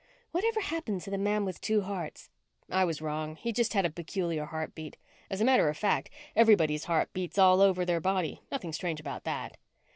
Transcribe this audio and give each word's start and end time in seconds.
"What 0.31 0.43
ever 0.43 0.61
happened 0.61 1.01
to 1.01 1.11
the 1.11 1.19
man 1.19 1.45
with 1.45 1.61
two 1.61 1.81
hearts?" 1.83 2.31
"I 2.71 2.85
was 2.85 3.03
wrong. 3.03 3.35
He 3.35 3.53
just 3.53 3.73
had 3.75 3.85
a 3.85 3.91
peculiar 3.91 4.45
heartbeat. 4.45 4.97
As 5.29 5.41
a 5.41 5.45
matter 5.45 5.69
of 5.69 5.77
fact, 5.77 6.09
everybody's 6.35 6.85
heart 6.85 7.13
beats 7.13 7.37
all 7.37 7.61
over 7.61 7.85
their 7.85 8.01
body. 8.01 8.41
Nothing 8.51 8.73
strange 8.73 8.99
about 8.99 9.25
that." 9.25 9.57